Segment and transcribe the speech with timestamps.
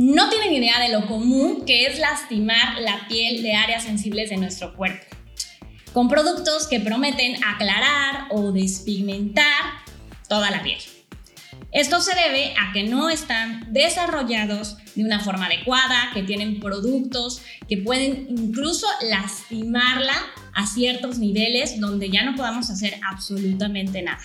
[0.00, 4.38] no tienen idea de lo común que es lastimar la piel de áreas sensibles de
[4.38, 5.04] nuestro cuerpo,
[5.92, 9.62] con productos que prometen aclarar o despigmentar
[10.26, 10.78] toda la piel.
[11.70, 17.42] Esto se debe a que no están desarrollados de una forma adecuada, que tienen productos
[17.68, 20.14] que pueden incluso lastimarla
[20.54, 24.22] a ciertos niveles donde ya no podamos hacer absolutamente nada.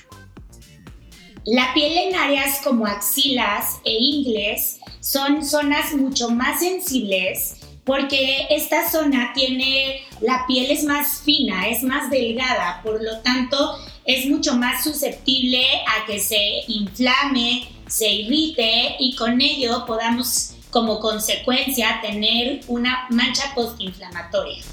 [1.44, 8.90] La piel en áreas como axilas e ingles son zonas mucho más sensibles porque esta
[8.90, 14.55] zona tiene, la piel es más fina, es más delgada, por lo tanto es mucho
[14.55, 22.62] más susceptible a que se inflame, se irrite y con ello podamos como consecuencia tener
[22.68, 24.63] una mancha postinflamatoria.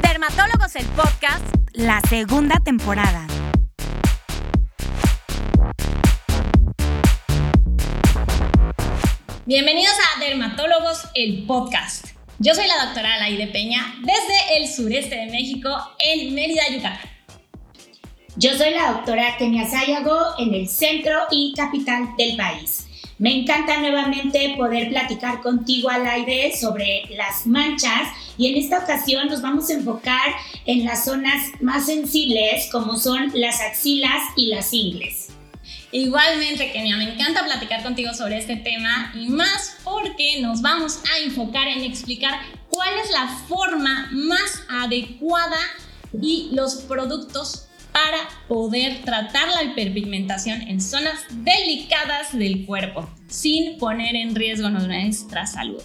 [0.00, 3.26] Dermatólogos el podcast, la segunda temporada.
[9.54, 12.06] Bienvenidos a Dermatólogos el podcast.
[12.38, 16.98] Yo soy la doctora Alaide Peña desde el sureste de México en Mérida, Yucatán.
[18.36, 22.86] Yo soy la doctora Kenia Sayago en el centro y capital del país.
[23.18, 28.08] Me encanta nuevamente poder platicar contigo al aire sobre las manchas
[28.38, 30.32] y en esta ocasión nos vamos a enfocar
[30.64, 35.31] en las zonas más sensibles como son las axilas y las ingles.
[35.92, 41.18] Igualmente, Kenia, me encanta platicar contigo sobre este tema y más porque nos vamos a
[41.18, 42.40] enfocar en explicar
[42.70, 45.58] cuál es la forma más adecuada
[46.18, 54.16] y los productos para poder tratar la hiperpigmentación en zonas delicadas del cuerpo sin poner
[54.16, 55.82] en riesgo nuestra salud.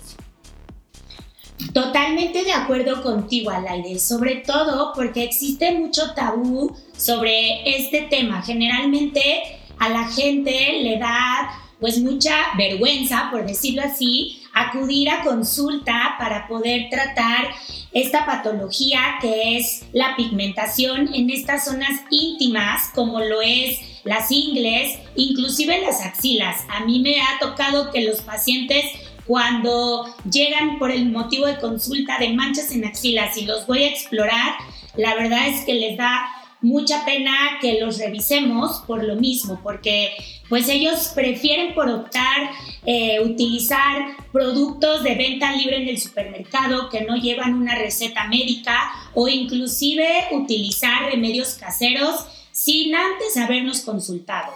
[1.74, 8.42] Totalmente de acuerdo contigo, Alaide, sobre todo porque existe mucho tabú sobre este tema.
[8.42, 16.16] Generalmente a la gente le da pues mucha vergüenza, por decirlo así, acudir a consulta
[16.18, 17.50] para poder tratar
[17.92, 24.98] esta patología que es la pigmentación en estas zonas íntimas como lo es las ingles,
[25.16, 26.64] inclusive las axilas.
[26.70, 28.86] A mí me ha tocado que los pacientes
[29.28, 33.90] cuando llegan por el motivo de consulta de manchas en axilas y los voy a
[33.90, 34.54] explorar,
[34.96, 36.26] la verdad es que les da
[36.62, 40.12] mucha pena que los revisemos por lo mismo, porque
[40.50, 42.50] pues ellos prefieren por optar
[42.86, 48.92] eh, utilizar productos de venta libre en el supermercado que no llevan una receta médica
[49.14, 54.52] o inclusive utilizar remedios caseros sin antes habernos consultado.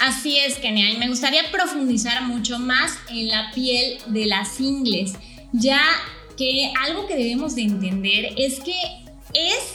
[0.00, 5.12] Así es, Kenia, y me gustaría profundizar mucho más en la piel de las ingles
[5.52, 5.80] ya
[6.36, 8.76] que algo que debemos de entender es que
[9.34, 9.74] es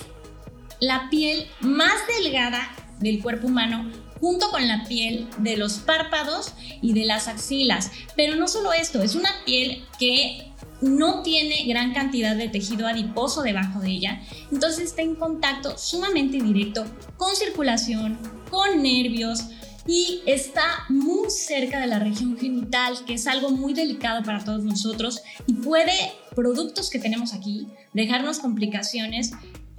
[0.80, 6.94] la piel más delgada del cuerpo humano junto con la piel de los párpados y
[6.94, 7.92] de las axilas.
[8.16, 13.42] Pero no solo esto, es una piel que no tiene gran cantidad de tejido adiposo
[13.42, 16.86] debajo de ella, entonces está en contacto sumamente directo
[17.18, 18.18] con circulación,
[18.50, 19.46] con nervios,
[19.88, 24.64] y está muy cerca de la región genital, que es algo muy delicado para todos
[24.64, 25.94] nosotros y puede,
[26.36, 29.32] productos que tenemos aquí, dejarnos complicaciones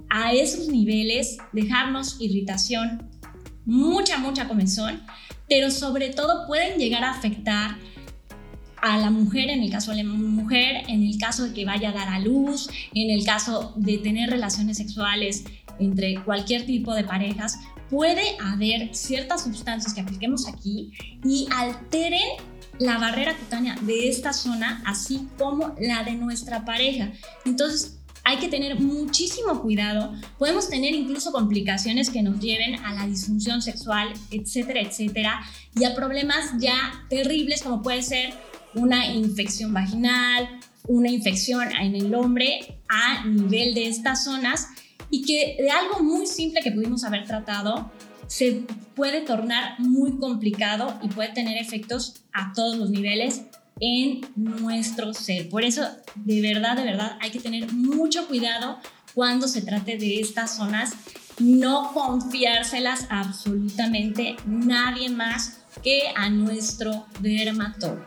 [0.09, 3.09] a esos niveles, dejarnos irritación,
[3.65, 5.01] mucha, mucha comezón,
[5.49, 7.77] pero sobre todo pueden llegar a afectar
[8.81, 11.89] a la mujer, en el caso de la mujer, en el caso de que vaya
[11.89, 15.43] a dar a luz, en el caso de tener relaciones sexuales
[15.79, 17.59] entre cualquier tipo de parejas,
[17.89, 20.91] puede haber ciertas sustancias que apliquemos aquí
[21.23, 22.27] y alteren
[22.79, 27.11] la barrera cutánea de esta zona, así como la de nuestra pareja.
[27.45, 30.13] Entonces, hay que tener muchísimo cuidado.
[30.39, 35.41] Podemos tener incluso complicaciones que nos lleven a la disfunción sexual, etcétera, etcétera,
[35.79, 38.33] y a problemas ya terribles como puede ser
[38.73, 44.69] una infección vaginal, una infección en el hombre a nivel de estas zonas
[45.09, 47.91] y que de algo muy simple que pudimos haber tratado
[48.27, 48.63] se
[48.95, 53.43] puede tornar muy complicado y puede tener efectos a todos los niveles
[53.79, 55.49] en nuestro ser.
[55.49, 55.83] Por eso,
[56.15, 58.79] de verdad, de verdad, hay que tener mucho cuidado
[59.13, 60.93] cuando se trate de estas zonas,
[61.39, 68.03] no confiárselas a absolutamente nadie más que a nuestro dermatólogo.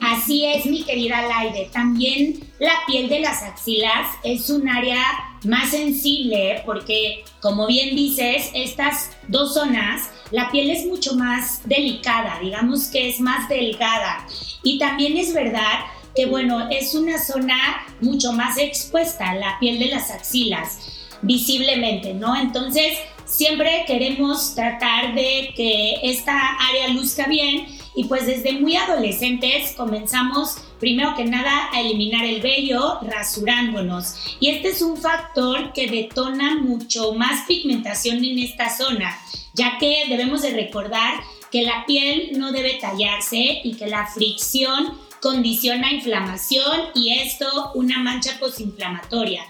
[0.00, 1.68] Así es, mi querida Laide.
[1.72, 5.02] También la piel de las axilas es un área
[5.46, 12.38] más sensible porque, como bien dices, estas dos zonas, la piel es mucho más delicada,
[12.42, 14.26] digamos que es más delgada.
[14.62, 17.56] Y también es verdad que, bueno, es una zona
[18.00, 20.78] mucho más expuesta, la piel de las axilas.
[21.22, 22.36] visiblemente, ¿no?
[22.36, 26.38] Entonces, siempre queremos tratar de que esta
[26.68, 32.40] área luzca bien y pues desde muy adolescentes comenzamos primero que nada a eliminar el
[32.40, 39.16] vello rasurándonos y este es un factor que detona mucho más pigmentación en esta zona
[39.56, 41.14] ya que debemos de recordar
[41.50, 47.98] que la piel no debe tallarse y que la fricción condiciona inflamación y esto una
[47.98, 49.42] mancha posinflamatoria.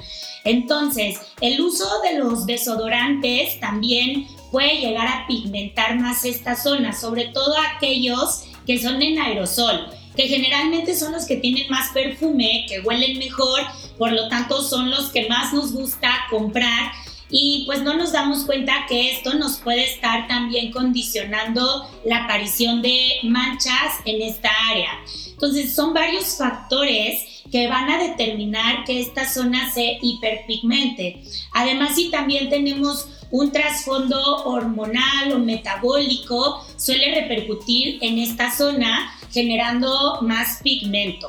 [0.45, 7.27] Entonces, el uso de los desodorantes también puede llegar a pigmentar más esta zona, sobre
[7.27, 12.81] todo aquellos que son en aerosol, que generalmente son los que tienen más perfume, que
[12.81, 13.61] huelen mejor,
[13.99, 16.93] por lo tanto son los que más nos gusta comprar
[17.29, 22.83] y pues no nos damos cuenta que esto nos puede estar también condicionando la aparición
[22.83, 24.91] de manchas en esta área.
[25.31, 31.23] Entonces son varios factores que van a determinar que esta zona se hiperpigmente.
[31.53, 40.21] Además, si también tenemos un trasfondo hormonal o metabólico, suele repercutir en esta zona generando
[40.23, 41.29] más pigmento.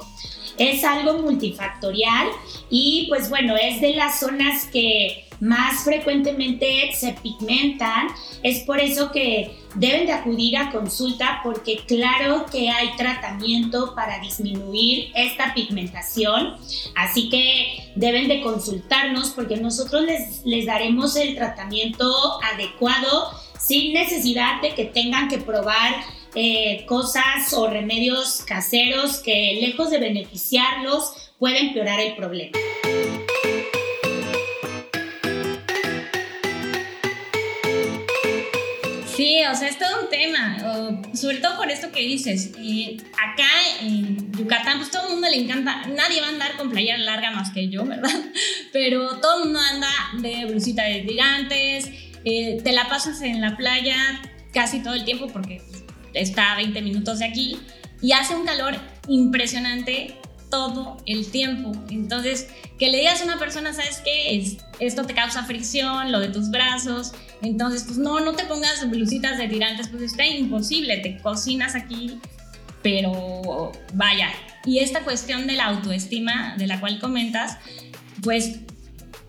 [0.57, 2.27] Es algo multifactorial
[2.69, 8.07] y pues bueno, es de las zonas que más frecuentemente se pigmentan.
[8.43, 14.19] Es por eso que deben de acudir a consulta porque claro que hay tratamiento para
[14.19, 16.55] disminuir esta pigmentación.
[16.95, 22.11] Así que deben de consultarnos porque nosotros les, les daremos el tratamiento
[22.43, 25.95] adecuado sin necesidad de que tengan que probar
[26.39, 32.51] eh, cosas o remedios caseros que lejos de beneficiarlos pueden empeorar el problema.
[39.15, 42.51] Sí, o sea, es todo un tema, sobre todo por esto que dices.
[42.59, 43.49] Eh, acá
[43.81, 47.31] en Yucatán, pues todo el mundo le encanta, nadie va a andar con playera larga
[47.31, 48.11] más que yo, ¿verdad?
[48.71, 49.89] Pero todo el mundo anda
[50.21, 51.89] de blusita de tirantes,
[52.25, 54.21] eh, te la pasas en la playa
[54.53, 55.61] casi todo el tiempo porque
[56.21, 57.59] está a 20 minutos de aquí
[58.01, 58.75] y hace un calor
[59.07, 60.15] impresionante
[60.49, 61.71] todo el tiempo.
[61.89, 62.47] Entonces,
[62.79, 64.37] que le digas a una persona, ¿sabes qué?
[64.37, 67.13] Es, esto te causa fricción, lo de tus brazos.
[67.41, 72.19] Entonces, pues no, no te pongas blusitas de tirantes, pues está imposible, te cocinas aquí,
[72.81, 74.29] pero vaya.
[74.65, 77.57] Y esta cuestión de la autoestima de la cual comentas,
[78.21, 78.59] pues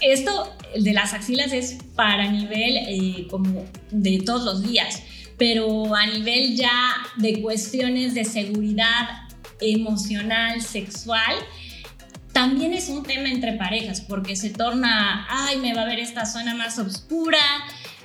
[0.00, 5.02] esto de las axilas es para nivel eh, como de todos los días,
[5.38, 9.29] pero a nivel ya de cuestiones de seguridad
[9.61, 11.35] emocional, sexual,
[12.32, 16.26] también es un tema entre parejas, porque se torna, ay, me va a ver esta
[16.26, 17.40] zona más oscura,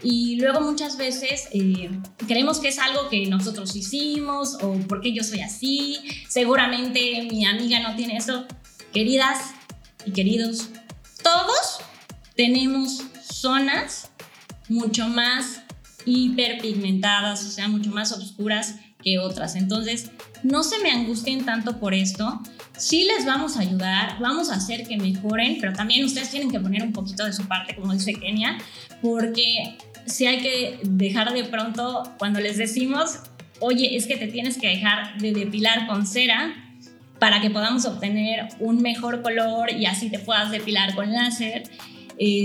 [0.03, 1.89] y luego muchas veces eh,
[2.27, 5.97] creemos que es algo que nosotros hicimos o porque yo soy así,
[6.27, 8.45] seguramente mi amiga no tiene eso.
[8.91, 9.53] Queridas
[10.05, 10.67] y queridos,
[11.23, 11.79] todos
[12.35, 14.09] tenemos zonas
[14.67, 15.62] mucho más
[16.05, 19.55] hiperpigmentadas, o sea, mucho más oscuras que otras.
[19.55, 20.11] Entonces,
[20.43, 22.41] no se me angustien tanto por esto.
[22.77, 26.59] Sí les vamos a ayudar, vamos a hacer que mejoren, pero también ustedes tienen que
[26.59, 28.57] poner un poquito de su parte, como dice Kenia,
[29.01, 33.19] porque sí hay que dejar de pronto, cuando les decimos,
[33.59, 36.55] oye, es que te tienes que dejar de depilar con cera
[37.19, 41.63] para que podamos obtener un mejor color y así te puedas depilar con láser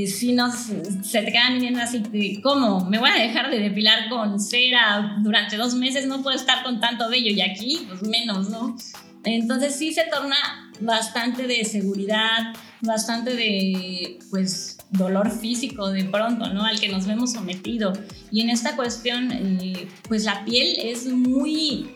[0.07, 0.55] si nos,
[1.03, 2.85] se te quedan viendo así, ¿cómo?
[2.87, 6.07] ¿Me voy a dejar de depilar con cera durante dos meses?
[6.07, 8.77] No puedo estar con tanto vello y aquí, pues menos, ¿no?
[9.25, 10.37] Entonces sí se torna
[10.81, 16.65] bastante de seguridad, bastante de, pues, dolor físico de pronto, ¿no?
[16.65, 17.93] Al que nos vemos sometido.
[18.31, 21.91] Y en esta cuestión, eh, pues la piel es muy,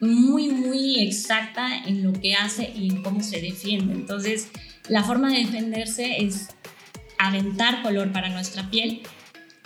[0.00, 3.94] muy, muy exacta en lo que hace y en cómo se defiende.
[3.94, 4.48] Entonces,
[4.88, 6.48] la forma de defenderse es
[7.18, 9.02] aventar color para nuestra piel.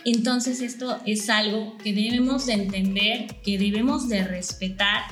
[0.05, 5.03] Entonces esto es algo que debemos de entender, que debemos de respetar.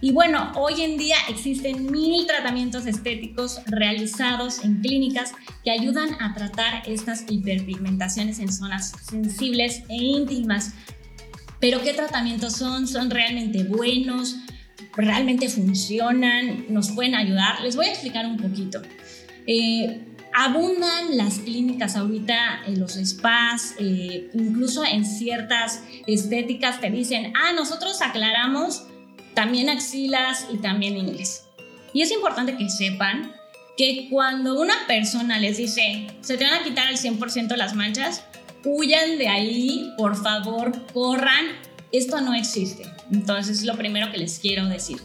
[0.00, 5.32] Y bueno, hoy en día existen mil tratamientos estéticos realizados en clínicas
[5.62, 10.74] que ayudan a tratar estas hiperpigmentaciones en zonas sensibles e íntimas.
[11.60, 12.88] Pero ¿qué tratamientos son?
[12.88, 14.38] ¿Son realmente buenos?
[14.96, 16.66] ¿Realmente funcionan?
[16.68, 17.60] ¿Nos pueden ayudar?
[17.62, 18.82] Les voy a explicar un poquito.
[19.46, 20.00] Eh,
[20.34, 27.52] abundan las clínicas ahorita, en los spas, eh, incluso en ciertas estéticas te dicen, ah,
[27.52, 28.84] nosotros aclaramos
[29.34, 31.44] también axilas y también inglés.
[31.92, 33.32] Y es importante que sepan
[33.76, 38.24] que cuando una persona les dice, se te van a quitar al 100% las manchas,
[38.64, 41.46] huyan de ahí, por favor, corran,
[41.90, 42.84] esto no existe.
[43.10, 44.98] Entonces es lo primero que les quiero decir.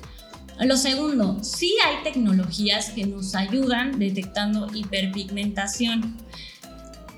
[0.59, 6.17] Lo segundo, sí hay tecnologías que nos ayudan detectando hiperpigmentación.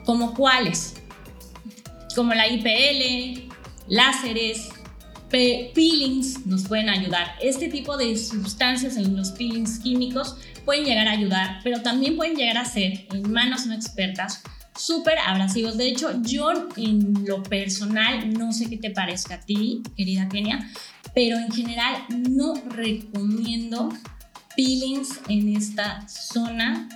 [0.06, 0.96] ¿Como cuáles?
[2.16, 3.50] Como la IPL,
[3.88, 4.70] láseres,
[5.30, 7.36] peelings nos pueden ayudar.
[7.42, 12.36] Este tipo de sustancias en los peelings químicos pueden llegar a ayudar, pero también pueden
[12.36, 14.42] llegar a ser, en manos no expertas,
[14.76, 15.78] súper abrasivos.
[15.78, 20.70] De hecho, yo en lo personal, no sé qué te parezca a ti, querida Kenia,
[21.14, 23.90] pero en general no recomiendo
[24.56, 26.90] peelings en esta zona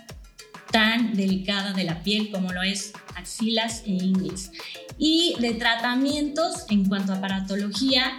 [0.71, 4.51] tan delicada de la piel como lo es axilas e ingles.
[4.97, 8.17] Y de tratamientos en cuanto a aparatología,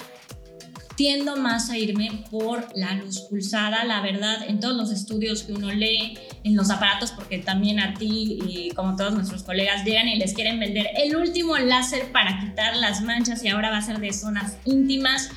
[0.96, 5.52] tiendo más a irme por la luz pulsada, la verdad, en todos los estudios que
[5.52, 10.08] uno lee, en los aparatos, porque también a ti y como todos nuestros colegas llegan
[10.08, 13.82] y les quieren vender el último láser para quitar las manchas y ahora va a
[13.82, 15.30] ser de zonas íntimas.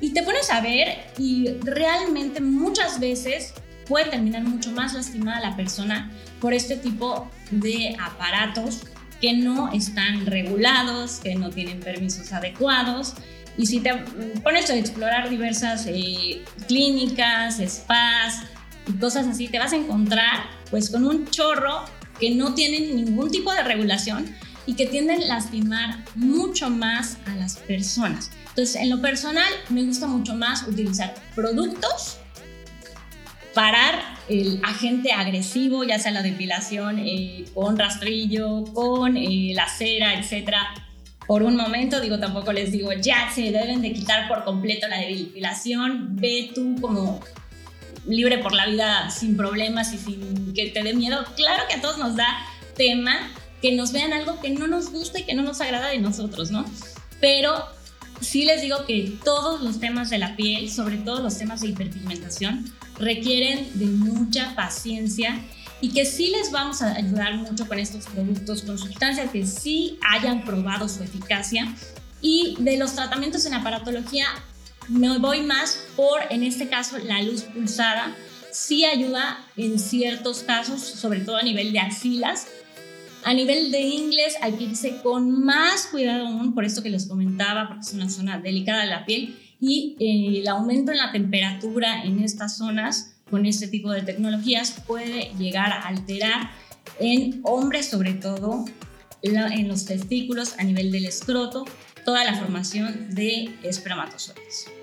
[0.00, 3.52] Y te pones a ver y realmente muchas veces
[3.86, 8.82] puede terminar mucho más lastimada la persona por este tipo de aparatos
[9.20, 13.14] que no están regulados, que no tienen permisos adecuados.
[13.58, 13.92] Y si te
[14.42, 18.44] pones a explorar diversas eh, clínicas, spas
[18.88, 21.84] y cosas así, te vas a encontrar pues con un chorro
[22.18, 24.34] que no tienen ningún tipo de regulación
[24.70, 28.30] y que tienden a lastimar mucho más a las personas.
[28.50, 32.18] Entonces, en lo personal, me gusta mucho más utilizar productos
[33.52, 40.14] parar el agente agresivo, ya sea la depilación eh, con rastrillo, con eh, la cera,
[40.14, 40.72] etcétera.
[41.26, 44.98] Por un momento, digo, tampoco les digo, ya se deben de quitar por completo la
[44.98, 47.18] depilación, ve tú como
[48.06, 51.24] libre por la vida sin problemas y sin que te dé miedo.
[51.34, 52.38] Claro que a todos nos da
[52.76, 55.98] tema que nos vean algo que no nos gusta y que no nos agrada de
[55.98, 56.64] nosotros, ¿no?
[57.20, 57.64] Pero
[58.20, 61.68] sí les digo que todos los temas de la piel, sobre todo los temas de
[61.68, 65.40] hiperpigmentación, requieren de mucha paciencia
[65.80, 69.98] y que sí les vamos a ayudar mucho con estos productos con sustancias que sí
[70.06, 71.74] hayan probado su eficacia.
[72.20, 74.26] Y de los tratamientos en aparatología
[74.88, 78.14] me voy más por, en este caso, la luz pulsada.
[78.52, 82.46] Sí ayuda en ciertos casos, sobre todo a nivel de axilas.
[83.24, 87.06] A nivel de inglés hay que irse con más cuidado aún, por esto que les
[87.06, 91.12] comentaba, porque es una zona delicada de la piel y eh, el aumento en la
[91.12, 96.50] temperatura en estas zonas con este tipo de tecnologías puede llegar a alterar
[96.98, 98.64] en hombres sobre todo
[99.22, 101.66] en los testículos a nivel del escroto
[102.06, 104.79] toda la formación de espermatozoides.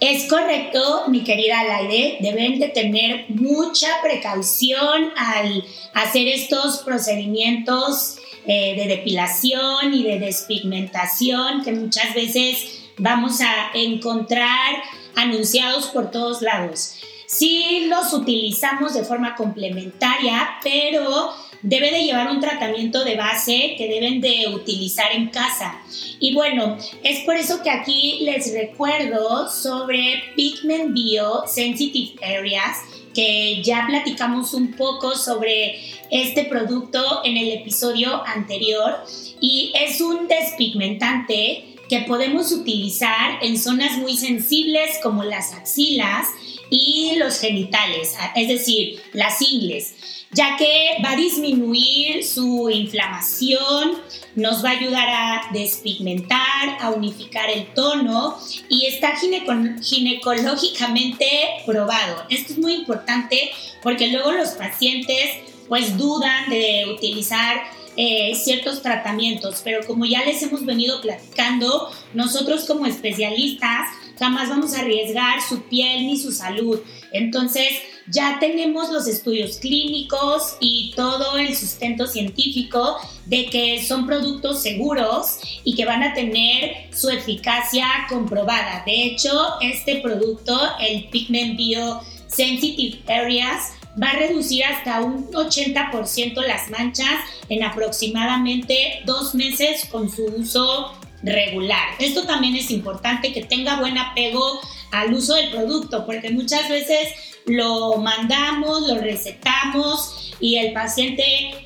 [0.00, 8.76] Es correcto, mi querida Laide, deben de tener mucha precaución al hacer estos procedimientos eh,
[8.76, 14.82] de depilación y de despigmentación que muchas veces vamos a encontrar
[15.14, 16.96] anunciados por todos lados.
[17.26, 21.32] Sí los utilizamos de forma complementaria, pero
[21.62, 25.80] debe de llevar un tratamiento de base que deben de utilizar en casa.
[26.20, 32.78] Y bueno, es por eso que aquí les recuerdo sobre Pigment Bio Sensitive Areas,
[33.14, 39.04] que ya platicamos un poco sobre este producto en el episodio anterior
[39.40, 46.28] y es un despigmentante que podemos utilizar en zonas muy sensibles como las axilas
[46.70, 53.92] y los genitales, es decir, las ingles, ya que va a disminuir su inflamación,
[54.34, 58.36] nos va a ayudar a despigmentar, a unificar el tono
[58.68, 61.26] y está ginecológicamente
[61.64, 62.26] probado.
[62.28, 63.50] Esto es muy importante
[63.82, 65.24] porque luego los pacientes
[65.68, 67.62] pues dudan de utilizar
[67.96, 73.88] eh, ciertos tratamientos, pero como ya les hemos venido platicando, nosotros como especialistas
[74.18, 76.80] jamás vamos a arriesgar su piel ni su salud.
[77.12, 77.70] Entonces,
[78.08, 82.96] ya tenemos los estudios clínicos y todo el sustento científico
[83.26, 88.82] de que son productos seguros y que van a tener su eficacia comprobada.
[88.86, 96.34] De hecho, este producto, el Pigment Bio Sensitive Areas, va a reducir hasta un 80%
[96.46, 101.88] las manchas en aproximadamente dos meses con su uso regular.
[101.98, 104.60] Esto también es importante que tenga buen apego
[104.92, 107.08] al uso del producto, porque muchas veces
[107.46, 111.24] lo mandamos, lo recetamos y el paciente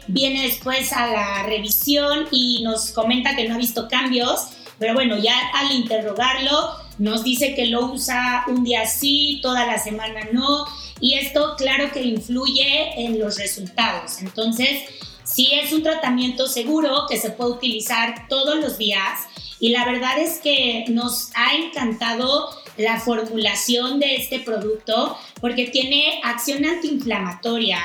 [0.08, 4.48] viene después a la revisión y nos comenta que no ha visto cambios,
[4.78, 9.78] pero bueno, ya al interrogarlo nos dice que lo usa un día sí, toda la
[9.78, 10.66] semana no,
[11.00, 14.20] y esto claro que influye en los resultados.
[14.20, 14.82] Entonces,
[15.24, 19.20] sí es un tratamiento seguro que se puede utilizar todos los días
[19.60, 26.20] y la verdad es que nos ha encantado la formulación de este producto porque tiene
[26.22, 27.78] acción antiinflamatoria,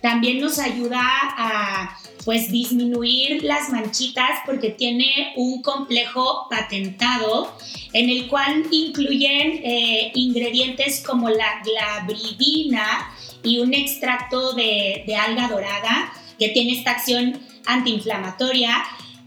[0.00, 7.56] también nos ayuda a pues disminuir las manchitas porque tiene un complejo patentado
[7.92, 13.10] en el cual incluyen eh, ingredientes como la glabridina
[13.42, 18.74] y un extracto de, de alga dorada que tiene esta acción antiinflamatoria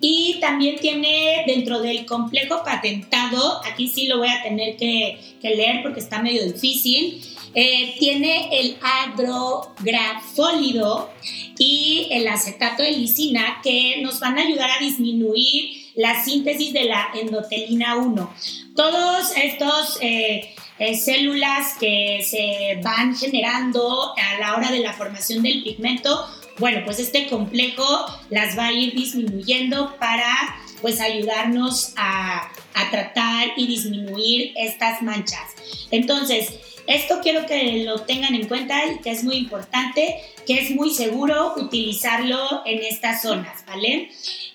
[0.02, 5.84] y también tiene dentro del complejo patentado, aquí sí lo voy a tener que, leer
[5.84, 7.22] porque está medio difícil,
[7.54, 11.12] eh, tiene el agrografólido
[11.58, 16.86] y el acetato de lisina que nos van a ayudar a disminuir la síntesis de
[16.86, 18.34] la endotelina 1.
[18.76, 25.44] Todos estos eh, eh, células que se van generando a la hora de la formación
[25.44, 26.26] del pigmento
[26.58, 30.34] bueno, pues este complejo las va a ir disminuyendo para
[30.82, 32.52] pues ayudarnos a,
[32.90, 35.54] tratar y disminuir estas manchas.
[35.92, 36.56] Entonces,
[36.88, 40.90] esto quiero que lo tengan en cuenta y que es muy importante, que es muy
[40.90, 44.10] seguro utilizarlo en estas zonas, ¿vale?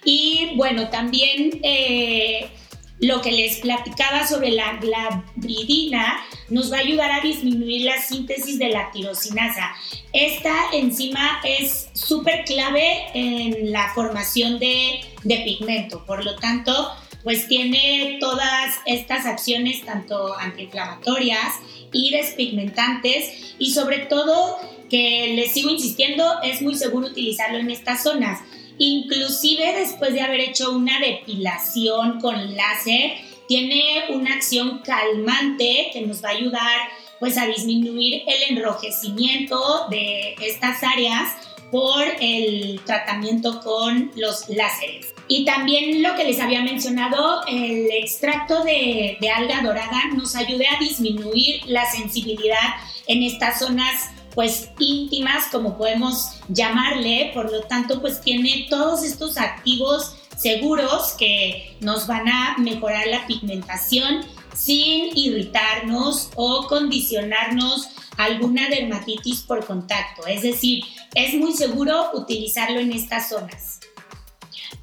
[0.05, 2.49] Y bueno, también eh,
[2.99, 6.17] lo que les platicaba sobre la glabridina
[6.49, 9.75] nos va a ayudar a disminuir la síntesis de la tirosinasa.
[10.13, 16.91] Esta enzima es súper clave en la formación de, de pigmento, por lo tanto,
[17.23, 21.55] pues tiene todas estas acciones tanto antiinflamatorias
[21.93, 28.05] y despigmentantes y sobre todo que les sigo insistiendo, es muy seguro utilizarlo en estas
[28.05, 28.41] zonas
[28.79, 33.13] Inclusive después de haber hecho una depilación con láser,
[33.49, 36.81] tiene una acción calmante que nos va a ayudar
[37.19, 41.33] pues a disminuir el enrojecimiento de estas áreas
[41.71, 45.15] por el tratamiento con los láseres.
[45.29, 50.67] Y también lo que les había mencionado, el extracto de, de alga dorada nos ayuda
[50.77, 52.77] a disminuir la sensibilidad
[53.09, 59.39] en estas zonas pues íntimas, como podemos llamarle, por lo tanto, pues tiene todos estos
[59.39, 69.41] activos seguros que nos van a mejorar la pigmentación sin irritarnos o condicionarnos alguna dermatitis
[69.41, 70.27] por contacto.
[70.27, 70.85] Es decir,
[71.15, 73.81] es muy seguro utilizarlo en estas zonas.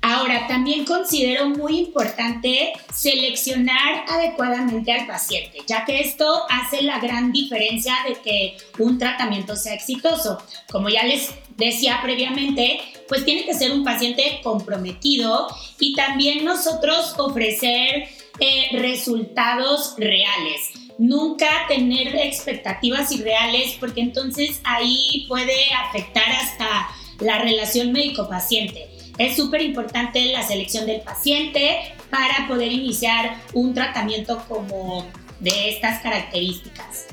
[0.05, 7.31] Ahora, también considero muy importante seleccionar adecuadamente al paciente, ya que esto hace la gran
[7.31, 10.39] diferencia de que un tratamiento sea exitoso.
[10.69, 15.47] Como ya les decía previamente, pues tiene que ser un paciente comprometido
[15.79, 18.09] y también nosotros ofrecer
[18.41, 20.73] eh, resultados reales.
[20.97, 26.89] Nunca tener expectativas irreales porque entonces ahí puede afectar hasta
[27.21, 28.92] la relación médico-paciente.
[29.17, 35.05] Es súper importante la selección del paciente para poder iniciar un tratamiento como
[35.39, 37.05] de estas características.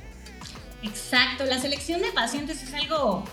[0.82, 3.24] Exacto, la selección de pacientes es algo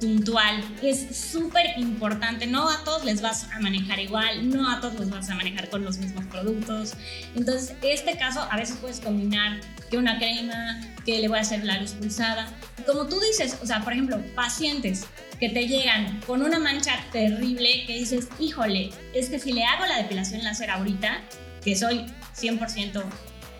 [0.00, 4.98] puntual, es súper importante, no a todos les vas a manejar igual, no a todos
[5.00, 6.94] les vas a manejar con los mismos productos,
[7.34, 11.64] entonces este caso a veces puedes combinar que una crema, que le voy a hacer
[11.64, 12.52] la luz pulsada,
[12.86, 15.06] como tú dices, o sea, por ejemplo, pacientes
[15.40, 19.86] que te llegan con una mancha terrible que dices, híjole, es que si le hago
[19.86, 21.20] la depilación láser ahorita,
[21.64, 22.06] que soy
[22.36, 23.02] 100%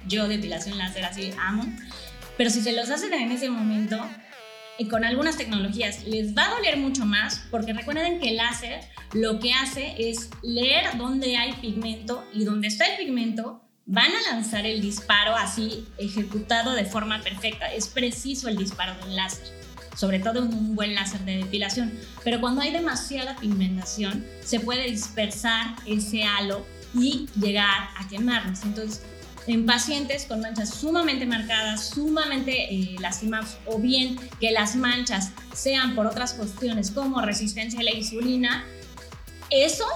[0.07, 1.65] yo depilación láser, así amo,
[2.37, 3.99] pero si se los hacen en ese momento,
[4.79, 8.81] y con algunas tecnologías les va a doler mucho más porque recuerden que el láser
[9.13, 14.33] lo que hace es leer dónde hay pigmento y donde está el pigmento van a
[14.33, 17.73] lanzar el disparo así ejecutado de forma perfecta.
[17.73, 19.57] Es preciso el disparo del láser
[19.97, 21.93] sobre todo un buen láser de depilación.
[22.23, 28.63] Pero cuando hay demasiada pigmentación, se puede dispersar ese halo y llegar a quemarnos.
[28.63, 29.03] Entonces,
[29.47, 32.97] en pacientes con manchas sumamente marcadas, sumamente eh,
[33.67, 38.65] o bien que las manchas sean por otras cuestiones como resistencia a la insulina,
[39.51, 39.87] eso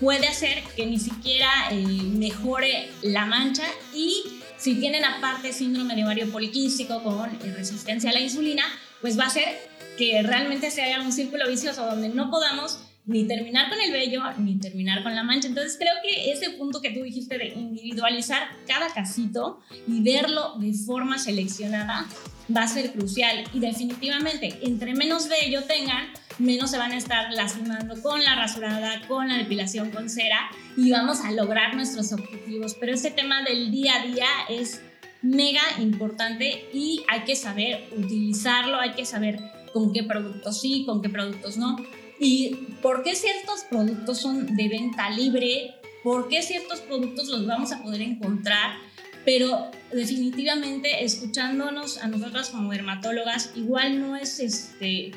[0.00, 3.64] puede hacer que ni siquiera eh, mejore la mancha.
[3.94, 8.64] Y si tienen aparte síndrome de ovario poliquístico con eh, resistencia a la insulina,
[9.00, 13.24] pues va a ser que realmente se haga un círculo vicioso donde no podamos ni
[13.24, 15.48] terminar con el vello ni terminar con la mancha.
[15.48, 20.72] Entonces creo que ese punto que tú dijiste de individualizar cada casito y verlo de
[20.72, 22.06] forma seleccionada
[22.54, 27.32] va a ser crucial y definitivamente entre menos vello tengan, menos se van a estar
[27.32, 32.74] lastimando con la rasurada, con la depilación con cera y vamos a lograr nuestros objetivos.
[32.74, 34.82] Pero ese tema del día a día es
[35.22, 39.38] mega importante y hay que saber utilizarlo, hay que saber
[39.72, 41.76] con qué productos sí, con qué productos no.
[42.24, 47.70] Y por qué ciertos productos son de venta libre, por qué ciertos productos los vamos
[47.70, 48.78] a poder encontrar,
[49.26, 55.12] pero definitivamente escuchándonos a nosotras como dermatólogas, igual no es este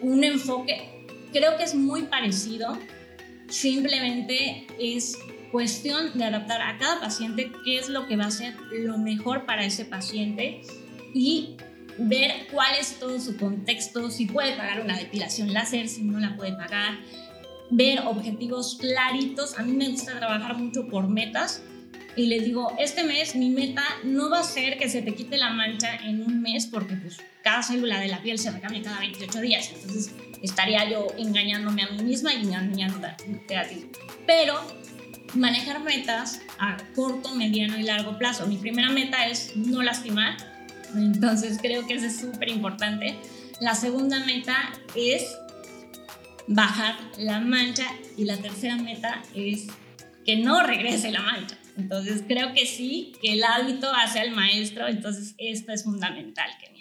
[0.00, 1.06] un enfoque.
[1.30, 2.78] Creo que es muy parecido,
[3.50, 5.18] simplemente es
[5.52, 9.44] cuestión de adaptar a cada paciente qué es lo que va a ser lo mejor
[9.44, 10.62] para ese paciente
[11.12, 11.58] y
[12.00, 16.36] ver cuál es todo su contexto, si puede pagar una depilación láser, si no la
[16.36, 16.98] puede pagar,
[17.70, 19.58] ver objetivos claritos.
[19.58, 21.62] A mí me gusta trabajar mucho por metas
[22.16, 25.36] y les digo, este mes mi meta no va a ser que se te quite
[25.36, 29.00] la mancha en un mes porque pues cada célula de la piel se recambia cada
[29.00, 33.86] 28 días, entonces estaría yo engañándome a mí misma y engañándote a ti.
[34.26, 34.60] Pero
[35.34, 38.46] manejar metas a corto, mediano y largo plazo.
[38.46, 40.36] Mi primera meta es no lastimar,
[40.94, 43.16] entonces creo que eso es súper importante.
[43.60, 44.56] La segunda meta
[44.94, 45.36] es
[46.46, 49.66] bajar la mancha y la tercera meta es
[50.24, 51.56] que no regrese la mancha.
[51.76, 56.79] Entonces creo que sí, que el hábito hace al maestro, entonces esto es fundamental, Kenia.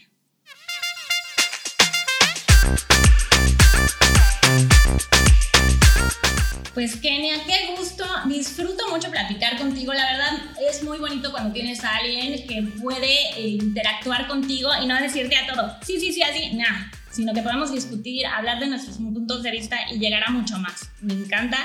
[6.74, 11.84] Pues Kenia, qué gusto, disfruto mucho platicar contigo, la verdad es muy bonito cuando tienes
[11.84, 16.22] a alguien que puede eh, interactuar contigo y no decirte a todo, sí, sí, sí,
[16.22, 20.30] así, nada, sino que podamos discutir, hablar de nuestros puntos de vista y llegar a
[20.32, 20.90] mucho más.
[21.02, 21.58] Me encanta.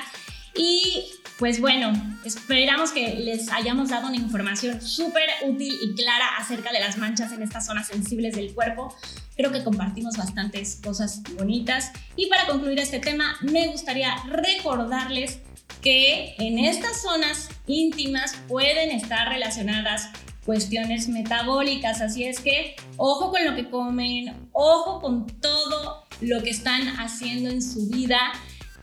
[0.57, 1.05] Y
[1.39, 1.93] pues bueno,
[2.25, 7.33] esperamos que les hayamos dado una información súper útil y clara acerca de las manchas
[7.33, 8.97] en estas zonas sensibles del cuerpo.
[9.37, 11.91] Creo que compartimos bastantes cosas bonitas.
[12.17, 15.41] Y para concluir este tema, me gustaría recordarles
[15.81, 20.09] que en estas zonas íntimas pueden estar relacionadas
[20.45, 26.51] cuestiones metabólicas, así es que ojo con lo que comen, ojo con todo lo que
[26.51, 28.19] están haciendo en su vida,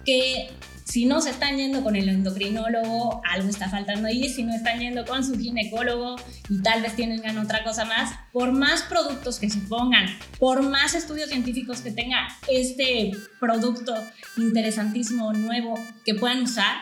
[0.06, 0.50] que
[0.92, 4.28] si no se están yendo con el endocrinólogo, algo está faltando ahí.
[4.28, 6.18] Si no están yendo con su ginecólogo
[6.50, 10.06] y tal vez tienen otra cosa más, por más productos que se pongan,
[10.38, 13.96] por más estudios científicos que tenga este producto
[14.36, 16.80] interesantísimo, nuevo, que puedan usar,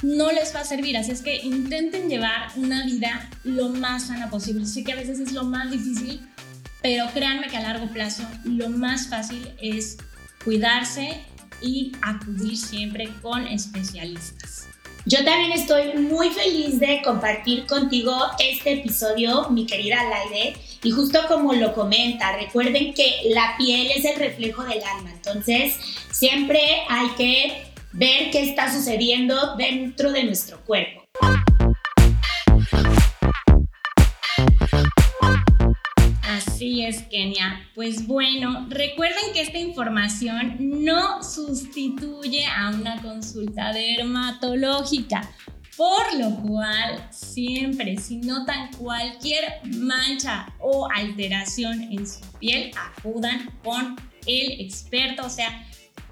[0.00, 0.96] no les va a servir.
[0.96, 4.64] Así es que intenten llevar una vida lo más sana posible.
[4.64, 6.24] Sé que a veces es lo más difícil,
[6.82, 9.98] pero créanme que a largo plazo lo más fácil es
[10.44, 11.24] cuidarse
[11.64, 14.68] y acudir siempre con especialistas.
[15.06, 20.56] Yo también estoy muy feliz de compartir contigo este episodio, mi querida Laide.
[20.82, 25.12] Y justo como lo comenta, recuerden que la piel es el reflejo del alma.
[25.12, 25.78] Entonces,
[26.10, 31.04] siempre hay que ver qué está sucediendo dentro de nuestro cuerpo.
[36.86, 37.66] Es, Kenia.
[37.74, 45.30] Pues bueno, recuerden que esta información no sustituye a una consulta dermatológica,
[45.78, 49.44] por lo cual siempre si notan cualquier
[49.78, 55.66] mancha o alteración en su piel, acudan con el experto, o sea,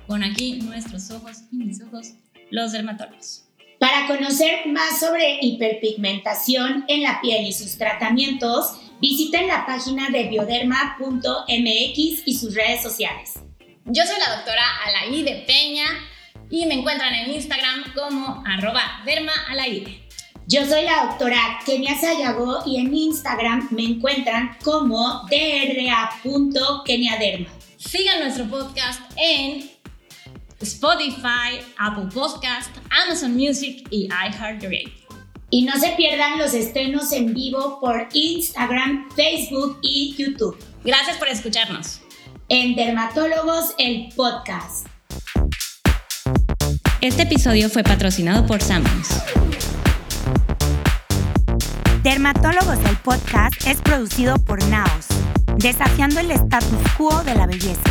[0.07, 2.15] con aquí nuestros ojos y mis ojos,
[2.51, 3.45] los dermatólogos.
[3.79, 10.29] Para conocer más sobre hiperpigmentación en la piel y sus tratamientos, visiten la página de
[10.29, 13.41] bioderma.mx y sus redes sociales.
[13.85, 15.87] Yo soy la doctora Alaide Peña
[16.49, 20.09] y me encuentran en Instagram como arroba dermaalaide.
[20.47, 27.49] Yo soy la doctora Kenia Sayago y en Instagram me encuentran como dra.keniaderma.
[27.79, 29.69] Sigan nuestro podcast en
[30.61, 32.71] Spotify, Apple Podcast,
[33.05, 35.02] Amazon Music y iHeartRadio.
[35.55, 40.57] Y no se pierdan los estrenos en vivo por Instagram, Facebook y YouTube.
[40.83, 42.01] Gracias por escucharnos.
[42.49, 44.87] En Dermatólogos, el podcast.
[47.03, 49.09] Este episodio fue patrocinado por Samus.
[52.03, 55.07] Dermatólogos, el podcast es producido por Naos,
[55.59, 57.83] desafiando el status quo de la belleza.